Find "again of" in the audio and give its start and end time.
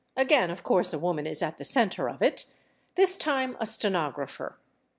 0.17-0.63